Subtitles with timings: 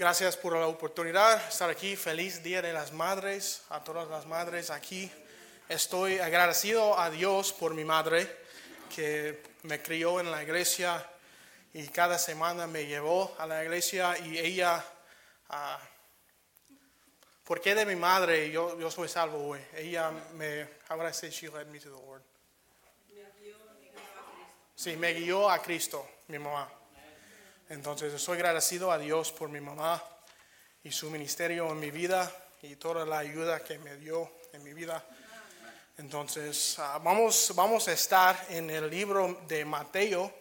[0.00, 1.94] gracias por la oportunidad de estar aquí.
[1.94, 5.12] Feliz Día de las Madres a todas las madres aquí.
[5.68, 8.26] Estoy agradecido a Dios por mi madre
[8.88, 11.06] que me crió en la iglesia
[11.74, 14.82] y cada semana me llevó a la iglesia y ella,
[15.50, 15.78] uh,
[17.44, 19.60] ¿por qué de mi madre yo, yo soy salvo hoy?
[19.76, 22.22] Ella me, how would I say she led me to the Lord?
[24.74, 26.79] Sí, me guió a Cristo, mi mamá.
[27.70, 30.02] Entonces, soy agradecido a Dios por mi mamá
[30.82, 32.28] y su ministerio en mi vida
[32.62, 35.04] y toda la ayuda que me dio en mi vida.
[35.96, 40.34] Entonces, uh, vamos, vamos a estar en el libro de Mateo.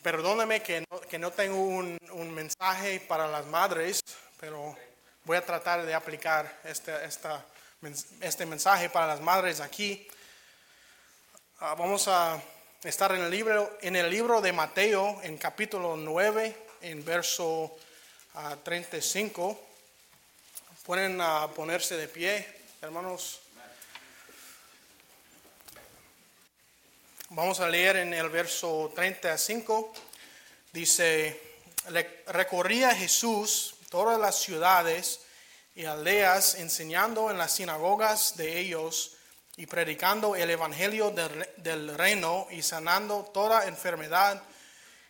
[0.00, 4.00] Perdóname que no, que no tengo un, un, mensaje para las madres,
[4.38, 4.76] pero
[5.24, 7.44] voy a tratar de aplicar este, esta,
[8.20, 10.06] este mensaje para las madres aquí.
[11.60, 12.40] Uh, vamos a
[12.84, 17.76] estar en el libro, en el libro de Mateo, en capítulo 9, en verso
[18.34, 19.60] uh, 35.
[20.84, 22.46] Pueden uh, ponerse de pie,
[22.80, 23.40] hermanos.
[27.30, 29.92] Vamos a leer en el verso 35.
[30.72, 31.40] Dice,
[32.28, 35.20] recorría Jesús todas las ciudades
[35.74, 39.17] y aldeas, enseñando en las sinagogas de ellos
[39.58, 44.40] y predicando el evangelio del, del, reino y sanando toda enfermedad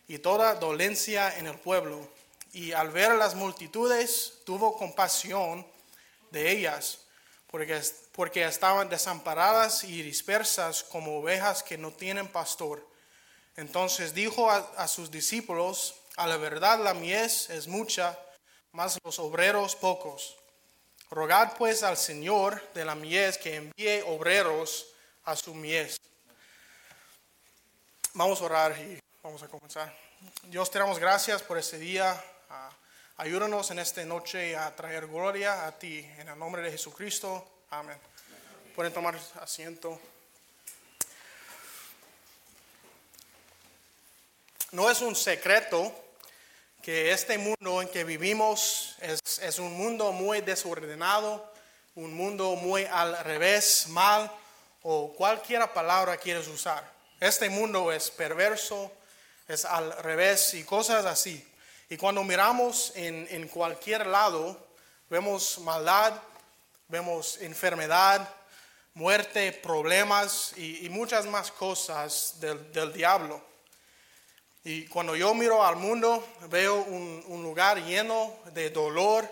[0.07, 2.09] y toda dolencia en el pueblo.
[2.51, 5.65] Y al ver las multitudes, tuvo compasión
[6.31, 6.97] de ellas,
[7.51, 7.79] porque,
[8.11, 12.83] porque estaban desamparadas y dispersas como ovejas que no tienen pastor.
[13.55, 18.17] Entonces dijo a, a sus discípulos, a la verdad la mies es mucha,
[18.71, 20.39] mas los obreros pocos.
[21.11, 24.87] Rogad pues al Señor de la mies que envíe obreros
[25.25, 25.99] a su mies.
[28.13, 29.91] Vamos a orar y vamos a comenzar.
[30.43, 32.13] Dios, te damos gracias por este día.
[32.49, 32.73] Uh,
[33.17, 35.99] ayúdanos en esta noche a traer gloria a ti.
[36.19, 37.63] En el nombre de Jesucristo.
[37.71, 37.97] Amén.
[38.75, 39.99] Pueden tomar asiento.
[44.71, 45.91] No es un secreto
[46.89, 51.53] que este mundo en que vivimos es, es, un mundo muy desordenado,
[51.93, 54.31] un mundo muy al revés, mal
[54.81, 56.83] o cualquier palabra quieres usar.
[57.19, 58.91] Este mundo es perverso,
[59.47, 61.47] es al revés y cosas así.
[61.91, 64.57] Y cuando miramos en, en cualquier lado,
[65.11, 66.19] vemos maldad,
[66.87, 68.27] vemos enfermedad,
[68.95, 73.48] muerte, problemas y, y muchas más cosas del, del diablo.
[74.63, 79.31] Y cuando yo miro al mundo, veo un, un, lugar lleno de dolor,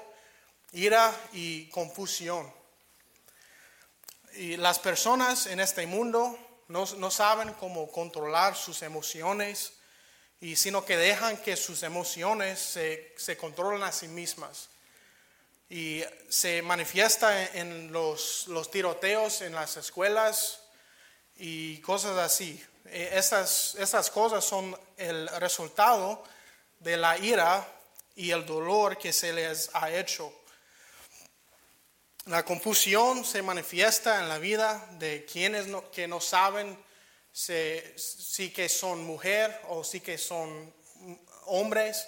[0.71, 2.51] ira y confusión.
[4.35, 6.37] Y las personas en este mundo
[6.67, 9.73] no, no saben cómo controlar sus emociones,
[10.39, 14.69] y sino que dejan que sus emociones se, se controlen a sí mismas.
[15.69, 20.61] Y se manifiesta en los, los tiroteos en las escuelas
[21.35, 22.63] y cosas así.
[22.91, 26.23] Estas, estas cosas son el resultado
[26.79, 27.67] de la ira
[28.15, 30.33] y el dolor que se les ha hecho.
[32.25, 36.77] La confusión se manifiesta en la vida de quienes no, que no saben
[37.31, 40.73] si, que son mujer o si que son
[41.45, 42.07] hombres.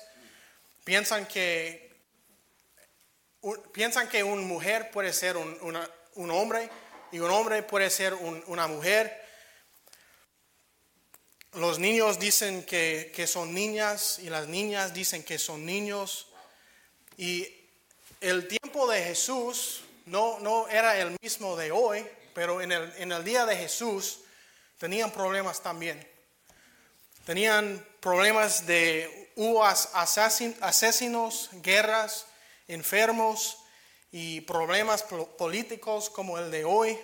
[0.83, 1.95] Piensan que,
[3.71, 5.57] piensan que una mujer puede ser un,
[6.15, 6.69] un hombre
[7.11, 9.28] y un hombre puede ser un, una mujer
[11.53, 16.27] los niños dicen que, que, son niñas y las niñas dicen que son niños.
[17.17, 17.47] Y
[18.21, 23.11] el tiempo de Jesús no, no era el mismo de hoy, pero en el, en
[23.11, 24.19] el día de Jesús
[24.77, 26.07] tenían problemas también.
[27.25, 32.25] Tenían problemas de hubo asesinos, guerras,
[32.67, 33.57] enfermos
[34.11, 36.99] y problemas políticos como el de hoy.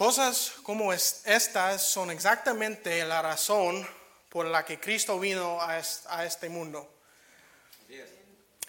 [0.00, 3.86] Cosas como estas son exactamente la razón
[4.30, 5.78] por la que Cristo vino a
[6.24, 6.90] este mundo.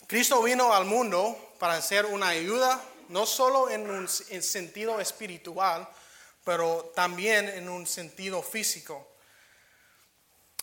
[0.08, 5.88] Cristo vino al mundo para hacer una ayuda, no solo en un en sentido espiritual,
[6.44, 9.08] pero también en un sentido físico.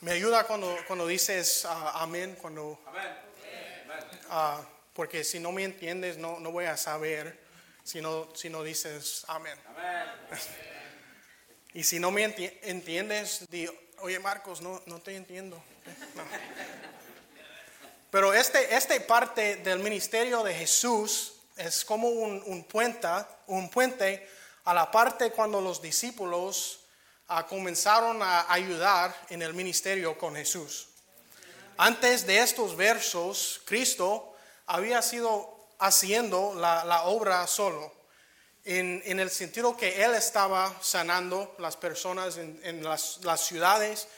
[0.02, 2.78] Me ayuda cuando, cuando dices uh, amén, cuando,
[4.28, 4.62] uh,
[4.92, 7.47] porque si no me entiendes no, no voy a saber
[7.88, 9.58] si no, si no dices amén.
[9.66, 10.06] amén.
[11.72, 12.24] y si no me
[12.62, 13.66] entiendes, di,
[14.00, 15.56] oye Marcos, no, no te entiendo.
[16.14, 16.22] No.
[18.10, 23.08] Pero este, este parte del ministerio de Jesús es como un, un, puente,
[23.46, 24.28] un puente
[24.64, 26.80] a la parte cuando los discípulos
[27.30, 30.88] uh, comenzaron a ayudar en el ministerio con Jesús.
[31.78, 34.36] Antes de estos versos, Cristo
[34.66, 37.92] había sido haciendo la, la obra solo,
[38.64, 44.08] en, en, el sentido que Él estaba sanando las personas en, en las, las ciudades,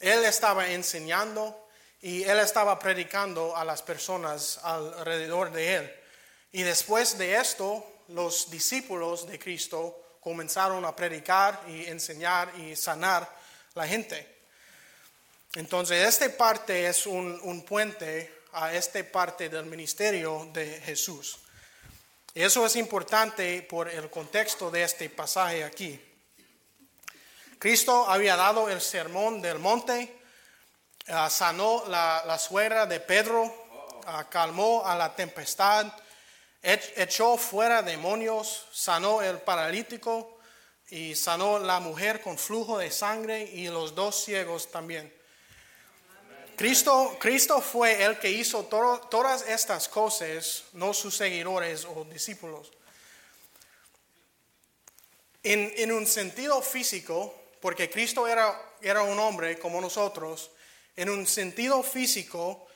[0.00, 1.68] Él estaba enseñando
[2.02, 5.94] y Él estaba predicando a las personas alrededor de Él.
[6.52, 13.28] Y después de esto, los discípulos de Cristo comenzaron a predicar y enseñar y sanar
[13.74, 14.36] la gente.
[15.54, 21.38] Entonces, esta parte es un, un puente a esta parte del ministerio de Jesús.
[22.34, 26.00] Eso es importante por el contexto de este pasaje aquí.
[27.58, 30.20] Cristo había dado el sermón del monte,
[31.08, 35.92] uh, sanó la, la, suegra de Pedro, uh, calmó a la tempestad,
[36.62, 40.38] echó fuera demonios, sanó el paralítico
[40.90, 45.17] y sanó la mujer con flujo de sangre y los dos ciegos también.
[46.58, 52.72] Cristo, Cristo fue el que hizo todas estas cosas, no sus seguidores o discípulos.
[55.44, 60.50] En, en, un sentido físico, porque Cristo era, era un hombre como nosotros,
[60.96, 62.66] en un sentido físico,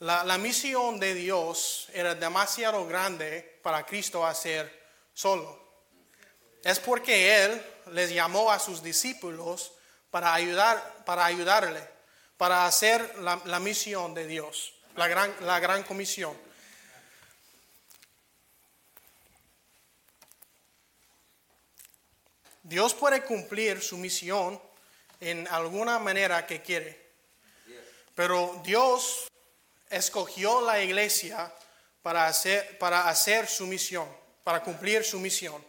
[0.00, 5.86] la, la misión de Dios era demasiado grande para Cristo hacer solo.
[6.64, 7.62] Es porque Él
[7.92, 9.70] les llamó a sus discípulos
[10.10, 11.99] para, ayudar, para ayudarle
[12.40, 16.34] para hacer la, misión de Dios, la gran, la gran comisión.
[22.62, 24.58] Dios puede cumplir su misión
[25.20, 27.10] en alguna manera que quiere,
[28.14, 29.28] pero Dios
[29.90, 31.54] escogió la iglesia
[32.00, 34.08] para hacer, para hacer su misión,
[34.44, 35.62] para cumplir su misión.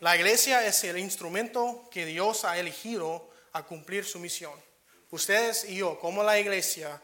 [0.00, 4.65] La iglesia es el instrumento que Dios ha elegido a cumplir su misión
[5.10, 7.00] ustedes y yo, como la iglesia,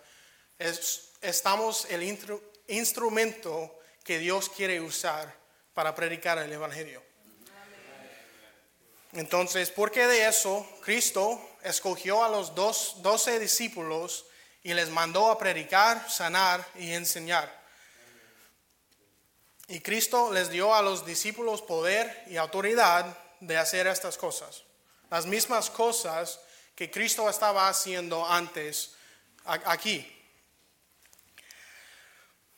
[1.21, 2.03] estamos el
[2.69, 5.35] instrumento que Dios quiere usar
[5.75, 7.03] para predicar el Evangelio.
[9.13, 10.67] Entonces, ¿por qué de eso?
[10.83, 14.25] Cristo escogió a los dos, doce discípulos
[14.63, 17.63] y les mandó a predicar, sanar y enseñar.
[19.69, 24.63] Y Cristo les dio a los discípulos poder y autoridad de hacer estas cosas.
[25.11, 26.41] Las mismas cosas
[26.75, 28.95] que Cristo estaba haciendo antes
[29.45, 30.09] aquí.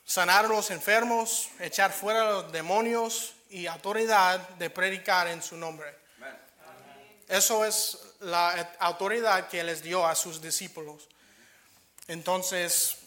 [0.05, 5.57] Sanar a los enfermos, echar fuera a los demonios y autoridad de predicar en su
[5.57, 5.95] nombre.
[7.27, 11.07] Eso es la autoridad que les dio a sus discípulos.
[12.07, 12.97] Entonces,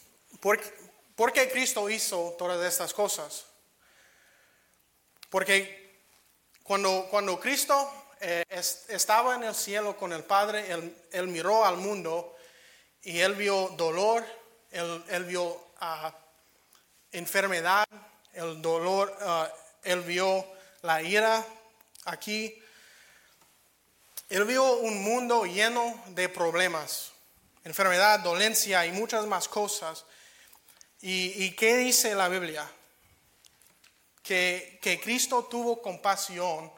[0.40, 0.60] ¿por,
[1.14, 3.44] ¿por qué Cristo hizo todas estas cosas?
[5.30, 6.02] Porque
[6.64, 8.44] cuando, cuando Cristo eh,
[8.88, 10.66] estaba en el cielo con el Padre,
[11.12, 12.36] él, miró al mundo
[13.02, 14.24] y él vio dolor,
[14.70, 16.12] él, vio ah,
[17.12, 17.86] enfermedad,
[18.32, 19.48] el dolor, ah,
[19.84, 20.44] él vio
[20.82, 21.44] la ira
[22.06, 22.60] aquí.
[24.28, 27.12] Él vio un mundo lleno de problemas,
[27.64, 30.04] enfermedad, dolencia y muchas más cosas.
[31.00, 32.70] ¿Y, y qué dice la Biblia?
[34.22, 36.77] Que, que Cristo tuvo compasión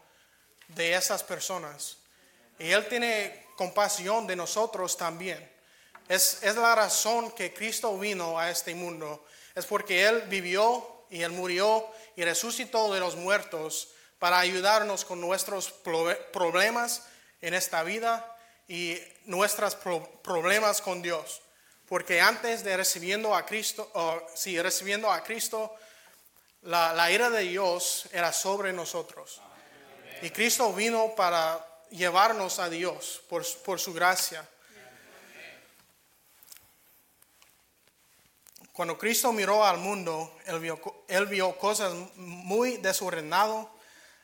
[0.75, 1.99] de esas personas.
[2.59, 5.51] Y Él tiene compasión de nosotros también.
[6.09, 9.25] Es, es, la razón que Cristo vino a este mundo.
[9.55, 15.21] Es porque Él vivió y Él murió y resucitó de los muertos para ayudarnos con
[15.21, 15.73] nuestros
[16.33, 17.05] problemas
[17.41, 18.37] en esta vida
[18.69, 19.77] y nuestros
[20.23, 21.41] problemas con Dios.
[21.89, 25.75] Porque antes de recibiendo a Cristo, o si recibiendo a Cristo,
[26.63, 29.41] la, la ira de Dios era sobre nosotros.
[30.23, 34.47] Y Cristo vino para llevarnos a Dios por, por su gracia.
[38.73, 43.67] Cuando Cristo miró al mundo, él vio, él vio cosas muy desordenadas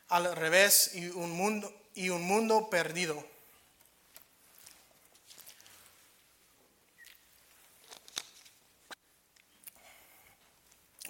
[0.09, 3.23] al revés y un mundo, y un mundo perdido.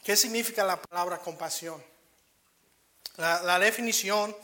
[0.05, 1.85] ¿Qué significa la palabra compasión?
[3.17, 4.37] La, la definición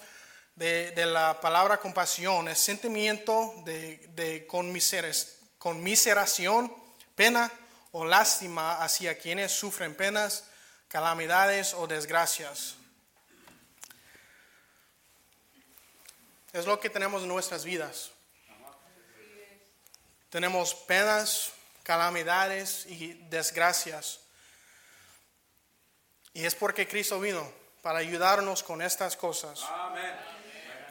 [0.54, 4.46] de, la palabra compasión es sentimiento de, de
[5.58, 6.74] conmiseración,
[7.14, 7.50] pena
[7.92, 10.44] o lástima hacia quienes sufren penas,
[10.88, 12.76] calamidades o desgracias.
[16.52, 18.10] Es lo que tenemos en nuestras vidas.
[20.28, 24.20] Tenemos penas, calamidades y desgracias.
[26.34, 27.50] Y es porque Cristo vino
[27.82, 29.60] para ayudarnos con estas cosas.
[29.68, 30.31] Amén.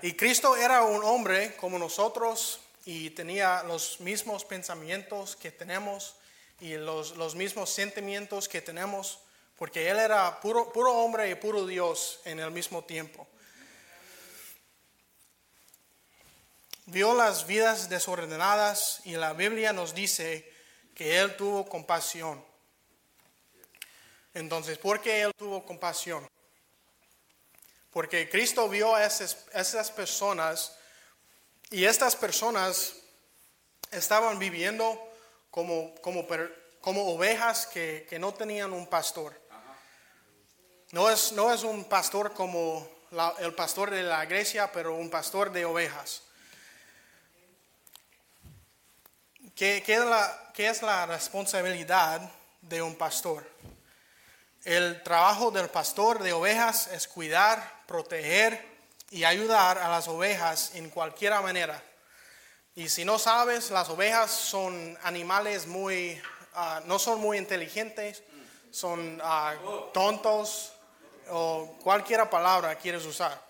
[0.03, 6.15] Y Cristo era un hombre como nosotros y tenía los mismos pensamientos que tenemos
[6.59, 9.19] y los, los mismos sentimientos que tenemos,
[9.57, 13.27] porque Él era puro, puro hombre y puro Dios en el mismo tiempo.
[16.87, 20.51] Vio las vidas desordenadas y la Biblia nos dice
[20.95, 22.43] que Él tuvo compasión.
[24.33, 26.27] Entonces, ¿por qué Él tuvo compasión?
[27.91, 30.77] Porque Cristo vio a esas, personas
[31.69, 32.93] y estas personas
[33.91, 34.97] estaban viviendo
[35.49, 36.25] como, como,
[36.79, 39.39] como ovejas que, que, no tenían un pastor.
[40.91, 42.87] No es, no es un pastor como
[43.39, 46.23] el pastor de la iglesia, pero un pastor de ovejas.
[49.53, 52.31] ¿Qué, qué, es la, ¿Qué es la responsabilidad
[52.61, 53.45] de un pastor?
[54.63, 58.63] El trabajo del pastor de ovejas es cuidar, proteger
[59.09, 61.83] y ayudar a las ovejas en cualquier manera.
[62.75, 66.21] Y si no sabes, las ovejas son animales muy,
[66.55, 68.21] uh, no son muy inteligentes,
[68.69, 70.73] son uh, tontos
[71.31, 73.43] o cualquier palabra quieres usar.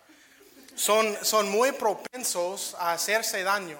[0.75, 3.77] Son, son muy propensos a hacerse daño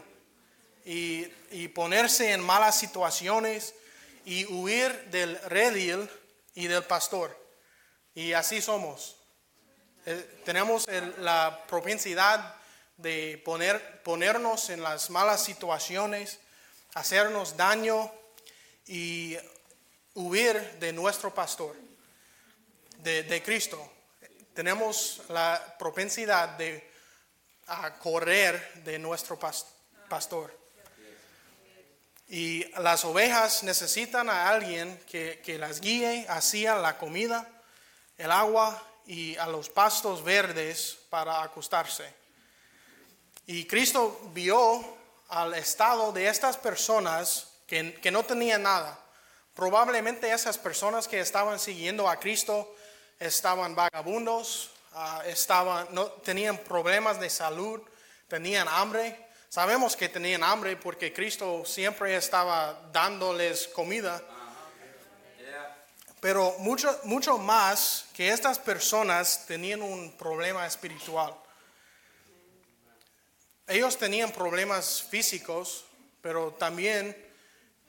[0.86, 3.74] y, y ponerse en malas situaciones
[4.26, 6.10] y huir del redil
[6.56, 7.38] y del pastor.
[8.14, 9.16] Y así somos.
[10.06, 10.88] Eh, tenemos
[11.20, 12.56] la propensidad
[12.98, 16.40] de poner, ponernos en las malas situaciones,
[16.94, 18.12] hacernos daño
[18.86, 19.38] y
[20.16, 21.76] huir de nuestro pastor,
[22.98, 23.92] de, Cristo.
[24.54, 26.92] Tenemos la propensidad de
[28.00, 29.40] correr de nuestro
[30.10, 30.61] pastor.
[32.34, 37.46] Y las ovejas necesitan a alguien que, las guíe hacia la comida,
[38.18, 42.06] el agua y a los pastos verdes para acostarse.
[43.48, 44.82] Y Cristo vio
[45.28, 48.98] al estado de estas personas que, no tenían nada.
[49.54, 52.74] Probablemente esas personas que estaban siguiendo a Cristo
[53.20, 57.82] estaban vagabundos, ah, estaban, no, tenían problemas de salud,
[58.30, 64.24] tenían hambre Sabemos que tenían hambre porque Cristo siempre estaba dándoles comida.
[66.22, 71.36] Pero mucho, mucho más que estas personas tenían un problema espiritual.
[73.68, 75.84] Ellos tenían problemas físicos,
[76.22, 77.14] pero también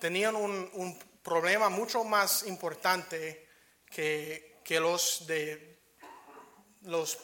[0.00, 3.48] tenían un, problema mucho más importante
[3.88, 5.78] que, los de
[6.80, 7.18] los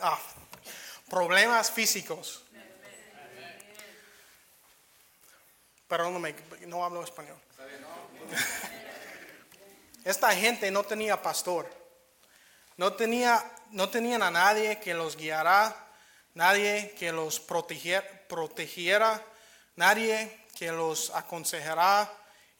[0.00, 0.20] ah,
[1.08, 2.44] problemas físicos.
[5.90, 6.36] Perdóname,
[6.68, 7.36] no hablo español.
[10.04, 11.68] Esta gente no tenía pastor.
[12.76, 15.74] No, tenía, no tenían a nadie que los guiara,
[16.34, 19.20] nadie que los protegiera,
[19.74, 22.08] nadie que los aconsejara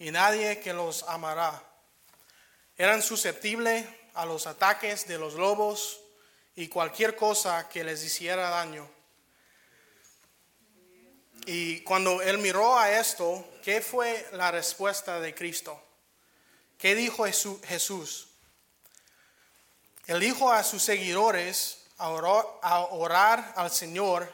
[0.01, 1.63] y nadie que los amará.
[2.77, 6.01] Eran susceptibles a los ataques de los lobos
[6.57, 8.91] y cualquier cosa que les hiciera daño.
[11.47, 15.83] Y cuando él miró a esto, ¿qué fue la respuesta de Cristo?
[16.79, 17.25] ¿Qué dijo
[17.65, 18.29] Jesús?
[20.07, 24.33] Él dijo a sus seguidores a orar, al Señor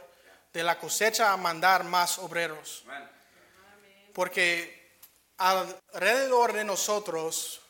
[0.52, 2.84] de la cosecha a mandar más obreros.
[4.14, 4.98] Porque
[5.36, 7.60] alrededor de nosotros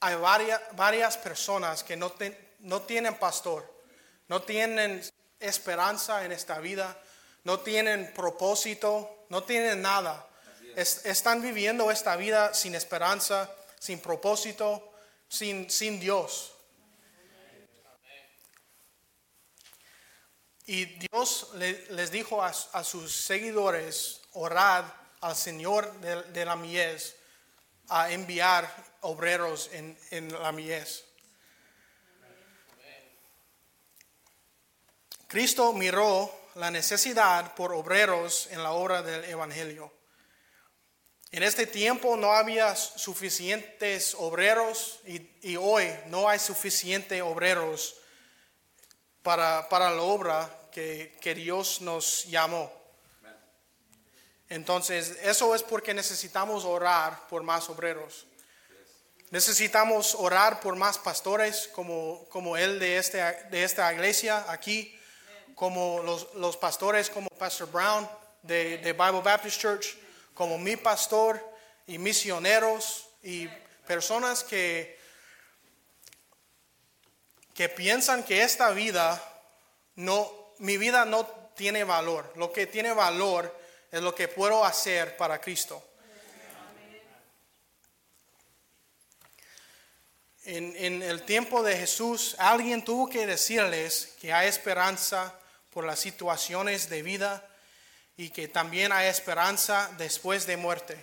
[0.00, 2.12] hay varias, varias personas que no,
[2.58, 3.72] no tienen pastor,
[4.28, 5.02] no tienen
[5.40, 7.00] esperanza en esta vida,
[7.44, 10.26] no tienen propósito, no tienen nada.
[10.76, 14.92] están viviendo esta vida sin esperanza, sin propósito,
[15.28, 16.50] sin, sin Dios.
[20.66, 24.86] Y Dios les dijo a, sus seguidores, orad
[25.20, 27.16] al Señor de, la mies
[27.88, 28.66] a enviar
[29.02, 31.04] obreros en, en la mies.
[35.28, 39.92] Cristo miró la necesidad por obreros en la obra del Evangelio.
[41.30, 47.96] En este tiempo no había suficientes obreros y, hoy no hay suficientes obreros
[49.22, 52.72] para, para la obra que, que Dios nos llamó.
[54.48, 58.26] Entonces, eso es porque necesitamos orar por más obreros.
[59.30, 63.18] Necesitamos orar por más pastores como, como el de, este,
[63.50, 64.96] de esta iglesia aquí
[65.54, 68.08] como los, los pastores como Pastor Brown
[68.42, 69.96] de, de, Bible Baptist Church,
[70.34, 71.40] como mi pastor
[71.86, 73.48] y misioneros y
[73.86, 74.98] personas que,
[77.54, 79.22] que piensan que esta vida
[79.96, 82.32] no, mi vida no tiene valor.
[82.36, 83.56] Lo que tiene valor
[83.90, 85.82] es lo que puedo hacer para Cristo.
[90.44, 95.34] en, en el tiempo de Jesús, alguien tuvo que decirles que hay esperanza
[95.74, 97.46] por las situaciones de vida
[98.16, 100.96] y que también hay esperanza después de muerte.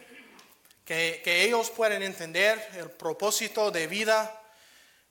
[0.85, 4.41] Que, que ellos pueden entender el propósito de vida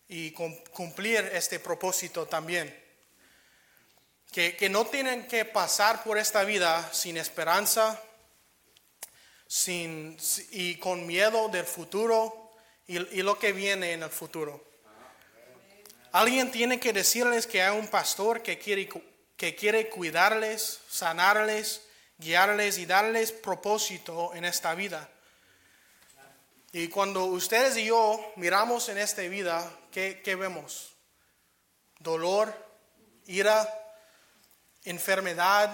[0.08, 2.76] y cumplir este propósito también.
[4.32, 8.00] Que, que, no tienen que pasar por esta vida sin esperanza
[9.46, 10.16] sin,
[10.52, 12.52] y con miedo del futuro
[12.86, 14.64] y, y lo que viene en el futuro.
[16.12, 18.88] Alguien tiene que decirles que hay un pastor que quiere,
[19.40, 21.80] que quiere cuidarles, sanarles,
[22.18, 25.08] guiarles y darles propósito en esta vida.
[26.72, 30.92] Y cuando ustedes y yo miramos en esta vida, ¿qué, vemos?
[32.00, 32.54] Dolor,
[33.28, 33.66] ira,
[34.84, 35.70] enfermedad,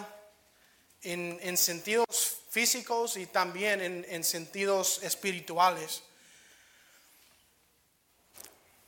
[1.02, 6.04] en, sentidos físicos y también en, sentidos espirituales.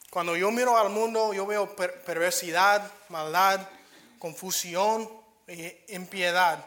[0.08, 3.68] Cuando yo miro al mundo, yo veo perversidad, maldad,
[4.18, 5.10] confusión,
[5.88, 6.64] impiedad.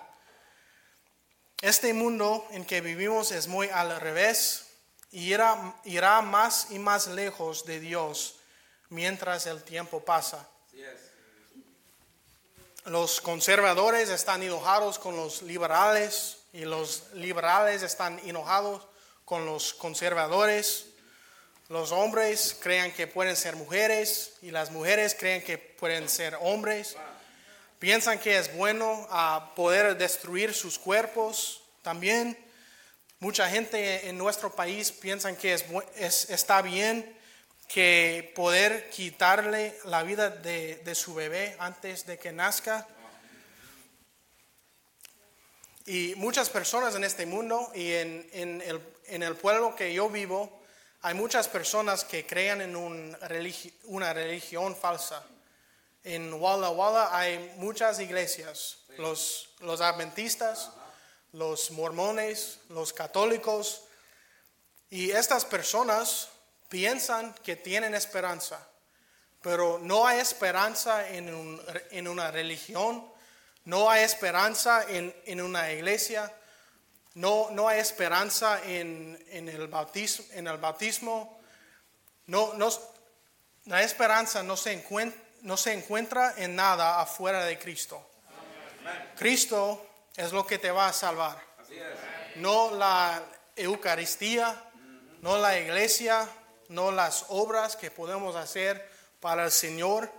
[1.61, 4.67] Este mundo en que vivimos es muy al revés
[5.11, 8.37] y irá, irá más y más lejos de Dios
[8.89, 10.47] mientras el tiempo pasa.
[12.85, 18.87] Los conservadores están enojados con los liberales y los liberales están enojados
[19.23, 20.87] con los conservadores.
[21.69, 26.97] Los hombres creen que pueden ser mujeres y las mujeres creen que pueden ser hombres.
[27.81, 32.37] Piensan que es bueno a poder destruir sus cuerpos también.
[33.17, 35.55] Mucha gente en nuestro país piensa que
[35.95, 37.17] es, está bien
[37.67, 42.87] que poder quitarle la vida de, su bebé antes de que nazca.
[45.87, 48.61] Y muchas personas en este mundo y en,
[49.07, 50.61] el, pueblo que yo vivo,
[51.01, 53.17] hay muchas personas que crean en un
[53.85, 55.25] una religión falsa.
[56.03, 60.71] En Walla Walla hay muchas iglesias, los, los adventistas,
[61.33, 63.83] los mormones, los católicos,
[64.89, 66.29] y estas personas
[66.69, 68.67] piensan que tienen esperanza,
[69.41, 71.61] pero no hay esperanza en,
[71.91, 73.05] en una religión,
[73.65, 76.33] no hay esperanza en, en una iglesia,
[77.13, 81.39] no, no hay esperanza en, en, el bautismo, en el bautismo,
[82.25, 82.69] no, no,
[83.65, 88.05] la esperanza no se encuentra no se encuentra en nada afuera de Cristo.
[89.17, 91.39] Cristo es lo que te va a salvar.
[92.35, 93.23] No la
[93.55, 94.63] Eucaristía,
[95.21, 96.27] no la iglesia,
[96.69, 100.11] no las obras que podemos hacer para el Señor,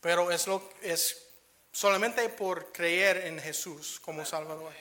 [0.00, 1.26] pero es, lo, es
[1.72, 4.72] solamente por creer en Jesús como Salvador.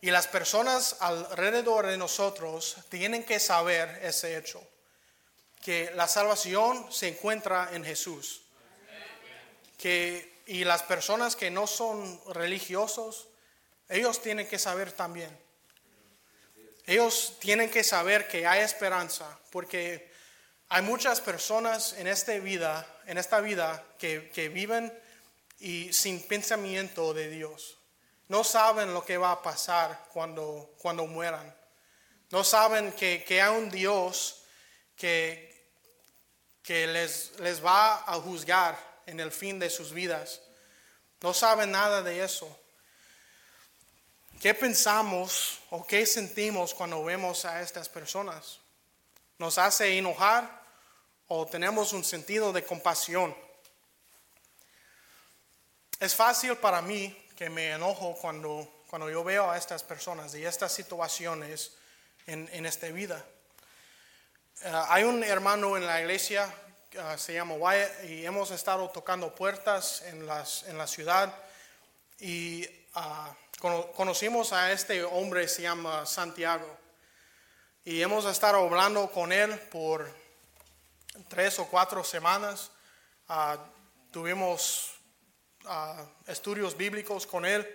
[0.00, 4.62] Y las personas alrededor de nosotros tienen que saber ese hecho,
[5.62, 8.43] que la salvación se encuentra en Jesús
[10.46, 13.28] y las personas que no son religiosos,
[13.88, 15.36] ellos tienen que saber también.
[16.86, 20.12] Ellos tienen que saber que hay esperanza, porque
[20.68, 24.92] hay muchas personas en esta vida, en esta vida que, que viven
[25.58, 27.78] y sin pensamiento de Dios.
[28.28, 31.54] No saben lo que va a pasar cuando, cuando mueran.
[32.30, 34.42] No saben que, que hay un Dios
[34.96, 35.70] que,
[36.62, 40.40] que les, les va a juzgar en el fin de sus vidas.
[41.20, 42.58] No saben nada de eso.
[44.40, 48.58] ¿Qué pensamos o qué sentimos cuando vemos a estas personas?
[49.38, 50.62] ¿Nos hace enojar
[51.28, 53.34] o tenemos un sentido de compasión?
[55.98, 60.44] Es fácil para mí que me enojo cuando, cuando yo veo a estas personas y
[60.44, 61.72] estas situaciones
[62.26, 63.24] en, en esta vida.
[64.62, 66.52] Eh, hay un hermano en la iglesia
[67.00, 71.34] Ah, se llama Wyatt y hemos estado tocando puertas en, las, en la ciudad
[72.20, 73.34] y ah,
[73.96, 76.78] conocimos a este hombre, se llama Santiago,
[77.84, 80.08] y hemos estado hablando con él por
[81.26, 82.70] tres o cuatro semanas.
[83.28, 83.58] Ah,
[84.12, 84.92] tuvimos
[86.28, 87.66] estudios bíblicos con él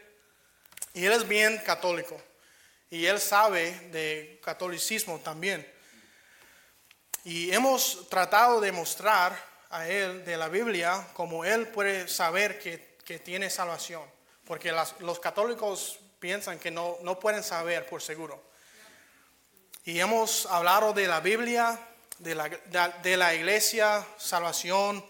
[0.93, 2.21] y él es bien católico
[2.89, 5.78] y él sabe de catolicismo también.
[7.25, 9.37] Y hemos tratado de mostrar
[9.69, 14.03] a él de la Biblia como él puede saber que, que tiene salvación.
[14.45, 18.41] Porque los católicos piensan que no, no pueden saber por seguro.
[19.85, 21.79] Y hemos hablado de la Biblia,
[22.19, 25.05] de la, de la iglesia, salvación,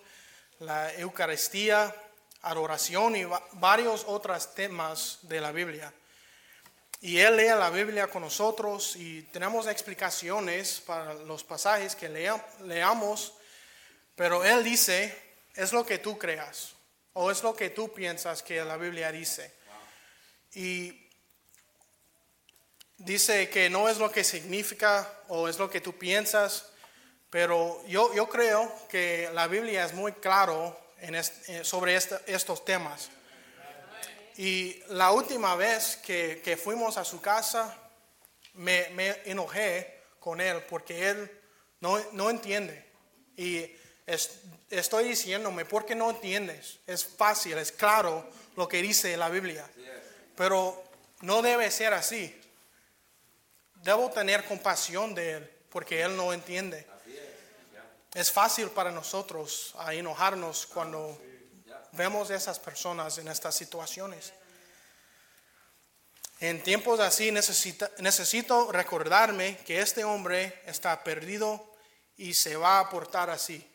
[0.60, 1.93] la Eucaristía,
[2.41, 5.93] adoración y varios otros temas de la Biblia.
[7.02, 13.34] Y él lee la Biblia con nosotros y tenemos explicaciones para los pasajes que leamos
[14.16, 15.18] Pero él dice,
[15.56, 16.74] es lo que tú creas
[17.14, 19.54] o es lo que tú piensas que la Biblia dice.
[20.54, 21.08] Y
[22.98, 26.66] dice que no es lo que significa o es lo que tú piensas,
[27.30, 33.10] pero yo, yo creo que la Biblia es muy claro eh, sobre estos temas.
[34.41, 37.78] Y la última vez que, que fuimos a su casa,
[38.54, 41.30] me, me, enojé con él porque él
[41.82, 42.89] no, no entiende.
[43.36, 43.69] Y
[44.69, 46.80] estoy diciéndome, ¿por qué no entiendes?
[46.88, 49.69] Es fácil, es claro lo que dice la Biblia.
[50.38, 50.86] Pero
[51.19, 52.34] no debe ser así.
[53.84, 56.88] Debo tener compasión de él porque él no entiende.
[58.13, 61.21] Es fácil para nosotros a enojarnos cuando
[61.93, 64.34] vemos esas personas en estas situaciones.
[66.39, 71.75] En tiempos así necesito recordarme que este hombre está perdido
[72.15, 73.65] y se va a portar así.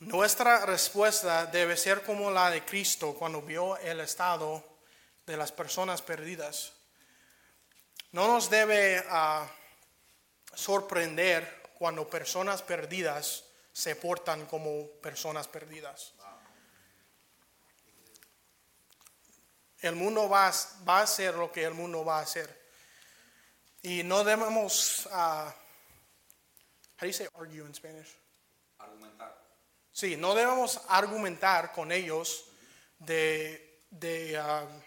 [0.00, 4.64] Nuestra respuesta debe ser como la de Cristo cuando vio el estado
[5.24, 6.72] de las personas perdidas.
[8.10, 9.48] No nos debe ah,
[10.54, 16.12] sorprender cuando personas perdidas se portan como personas perdidas.
[19.82, 20.52] El mundo va,
[20.88, 22.62] va a hacer lo que el mundo va a hacer.
[23.82, 25.52] Y no debemos, uh, how
[27.00, 28.16] do you say argue in Spanish?
[28.78, 29.36] Argumentar.
[29.92, 32.44] Sí, no debemos argumentar con ellos
[33.00, 34.82] de, de um,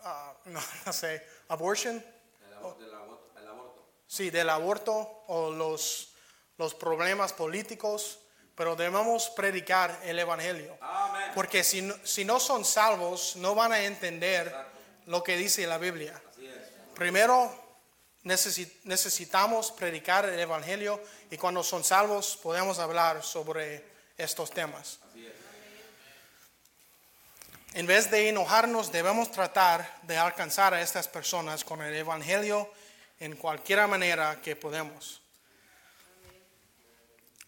[0.00, 1.96] uh, no, no, sé, abortion.
[1.96, 3.88] El, el aborto.
[4.06, 6.14] Sí, del aborto o los,
[6.58, 8.20] los problemas políticos
[8.54, 10.78] pero debemos predicar el Evangelio.
[11.34, 14.54] Porque si no, si no son salvos, no van a entender
[15.06, 16.20] lo que dice la Biblia.
[16.94, 17.64] Primero
[18.22, 23.84] necesitamos predicar el Evangelio y cuando son salvos podemos hablar sobre
[24.16, 25.00] estos temas.
[27.74, 32.70] En vez de enojarnos, debemos tratar de alcanzar a estas personas con el Evangelio
[33.18, 35.23] en cualquier manera que podemos.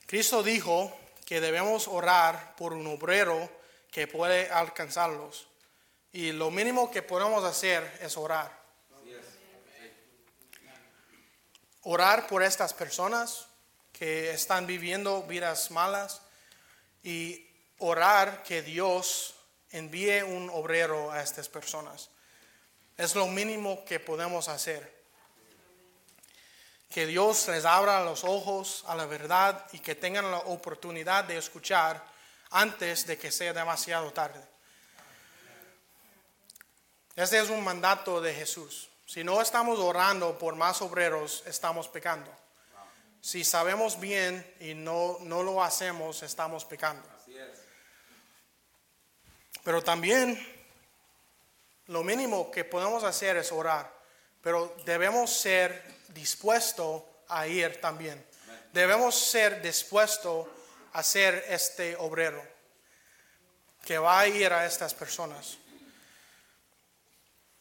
[0.06, 3.50] Cristo dijo que debemos orar por un obrero
[3.90, 5.48] que puede alcanzarlos.
[6.12, 8.64] Y lo mínimo que podemos hacer es orar.
[11.82, 13.46] Orar por estas personas
[13.92, 16.22] que están viviendo vidas malas
[17.02, 17.46] y
[17.78, 19.34] orar que Dios
[19.70, 22.10] envíe un obrero a estas personas.
[22.96, 24.95] Es lo mínimo que podemos hacer.
[26.90, 31.36] Que Dios les abra los ojos a la verdad y que tengan la oportunidad de
[31.38, 32.02] escuchar
[32.50, 34.40] antes de que sea demasiado tarde.
[37.14, 38.88] Este es un mandato de Jesús.
[39.06, 42.30] Si no estamos orando por más obreros, estamos pecando.
[43.20, 47.02] Si sabemos bien y no, no lo hacemos, estamos pecando.
[49.64, 50.38] Pero también
[51.86, 53.92] lo mínimo que podemos hacer es orar.
[54.42, 58.24] Pero debemos ser dispuesto a ir también.
[58.72, 60.48] Debemos ser dispuestos
[60.94, 62.42] a ser este obrero
[63.84, 65.58] que va a ir a estas personas.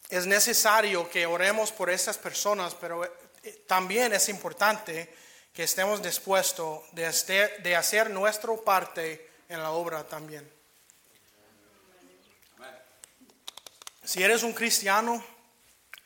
[0.10, 5.14] Es necesario que oremos por estas personas, pero eh, también es importante
[5.54, 10.50] que estemos dispuestos de hacer, de hacer nuestra parte en la obra también.
[14.04, 15.24] Si eres un cristiano,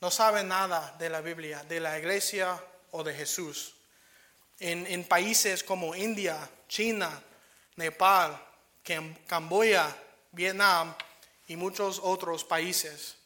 [0.00, 3.74] No saben nada de la Biblia, de la iglesia o de Jesús.
[4.58, 6.38] En, en países como India,
[6.68, 7.22] China,
[7.76, 8.40] Nepal,
[9.26, 9.94] Camboya,
[10.32, 10.94] Vietnam
[11.48, 13.16] y muchos otros países.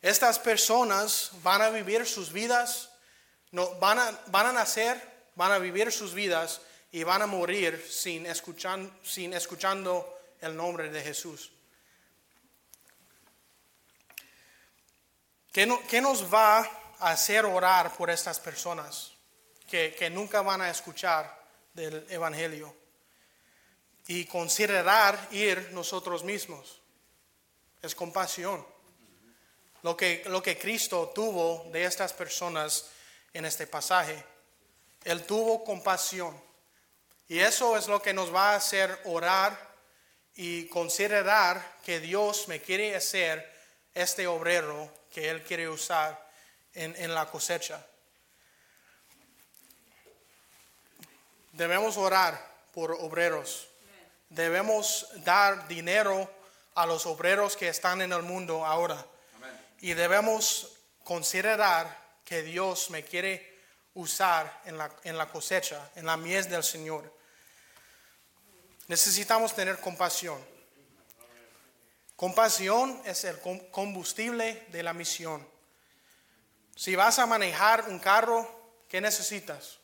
[0.00, 2.90] Estas personas van a vivir sus vidas,
[3.50, 5.00] no, van, a, van a nacer,
[5.34, 6.60] van a vivir sus vidas
[6.92, 11.50] y van a morir sin, escuchan, sin escuchando el nombre de Jesús.
[15.52, 16.58] ¿Qué, nos va
[17.00, 19.12] a hacer orar por estas personas
[19.68, 21.36] que, que nunca van a escuchar
[21.74, 22.72] del Evangelio?
[24.06, 26.80] Y considerar ir nosotros mismos.
[27.82, 28.64] Es compasión.
[29.82, 32.86] Lo que, lo que Cristo tuvo de estas personas
[33.32, 34.22] en este pasaje.
[35.04, 36.40] Él tuvo compasión.
[37.28, 39.68] Y eso es lo que nos va a hacer orar
[40.34, 43.58] y considerar que Dios me quiere hacer
[43.94, 46.28] este obrero que Él quiere usar
[46.74, 47.84] en, la cosecha.
[51.52, 52.40] Debemos orar
[52.72, 53.68] por obreros.
[54.28, 56.30] Debemos dar dinero
[56.74, 59.04] a los obreros que están en el mundo ahora.
[59.80, 63.58] Y debemos considerar que Dios me quiere
[63.94, 67.12] usar en la, en la cosecha, en la mies del Señor.
[68.86, 70.38] Necesitamos tener compasión.
[72.16, 73.38] Compasión es el
[73.70, 75.46] combustible de la misión.
[76.74, 79.78] Si vas a manejar un carro, ¿qué necesitas?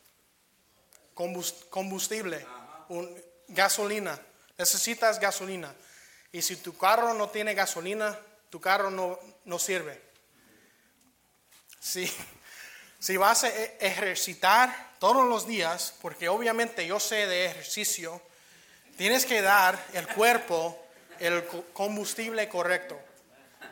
[1.14, 2.44] Combustible,
[3.48, 4.20] gasolina.
[4.58, 5.74] Necesitas gasolina.
[6.32, 8.18] Y si tu carro no tiene gasolina,
[8.54, 10.00] tu carro no, no sirve.
[11.80, 12.08] Si,
[13.00, 18.22] si vas a e-, ejercitar todos los días, porque obviamente yo sé de ejercicio,
[18.96, 20.80] tienes que dar el cuerpo
[21.18, 22.96] el combustible correcto.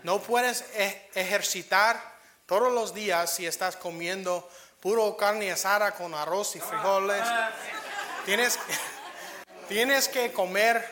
[0.02, 2.02] No puedes e-, ejercitar
[2.46, 7.22] todos los días si estás comiendo puro carne asada con arroz y frijoles.
[8.24, 8.58] Tienes,
[9.68, 10.84] tienes que comer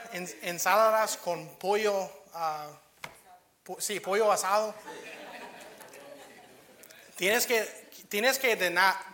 [0.43, 2.69] ensaladas con pollo, ah,
[3.79, 4.75] sí, pollo asado.
[7.17, 7.63] Tienes que,
[8.09, 8.57] tienes que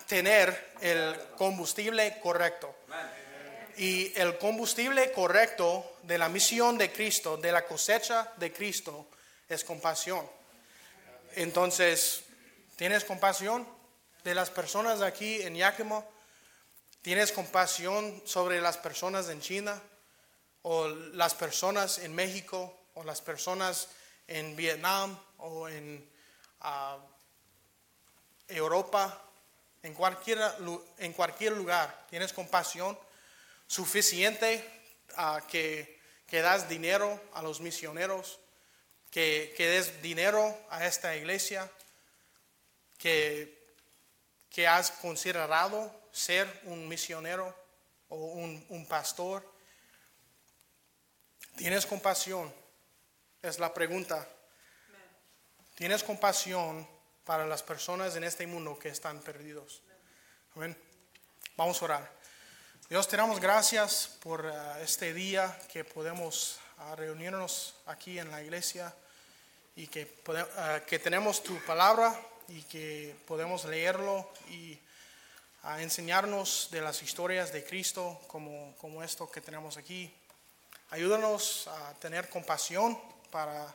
[0.07, 2.75] tener el combustible correcto.
[3.77, 9.09] Y el combustible correcto de la misión de Cristo, de la cosecha de Cristo,
[9.49, 10.27] es compasión.
[11.35, 12.23] Entonces,
[12.77, 13.69] ¿tienes compasión
[14.25, 16.05] de las personas aquí en Yakima?
[17.03, 19.81] ¿Tienes compasión sobre las personas en China?
[20.63, 22.75] ¿O las personas en México?
[22.95, 23.89] ¿O las personas
[24.27, 25.19] en Vietnam?
[25.39, 26.09] ¿O en
[26.61, 26.99] ah,
[28.49, 29.23] Europa?
[29.83, 30.41] En cualquier,
[30.99, 32.07] en cualquier lugar.
[32.11, 32.99] ¿Tienes compasión?
[33.67, 34.63] suficiente
[35.17, 38.39] a que, que, das dinero a los misioneros,
[39.11, 41.71] que, que des dinero a esta iglesia,
[42.99, 43.75] que,
[44.51, 47.55] que has considerado ser un misionero
[48.09, 49.43] o un, un pastor.
[51.57, 52.53] ¿Tienes compasión?
[53.43, 54.27] Es la pregunta.
[55.75, 56.89] ¿Tienes compasión
[57.25, 59.83] para las personas en este mundo que están perdidos?
[60.55, 60.77] Amén.
[61.57, 62.13] Vamos a orar.
[62.89, 68.95] Dios, te gracias por eh, este día que podemos ah, reunirnos aquí en la iglesia
[69.77, 72.19] y que, uh, que tenemos tu palabra
[72.49, 74.79] y que podemos leerlo y
[75.65, 80.13] ah, enseñarnos de las historias de Cristo como, como esto que tenemos aquí.
[80.91, 82.99] Ayúdanos a tener compasión
[83.31, 83.75] para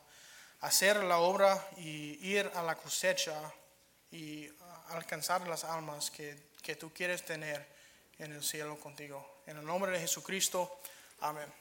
[0.61, 3.35] hacer la obra y ir a la cosecha
[4.11, 4.49] y
[4.89, 7.65] alcanzar las almas que, que tú quieres tener
[8.19, 9.41] en el cielo contigo.
[9.47, 10.79] En el nombre de Jesucristo,
[11.21, 11.60] amén.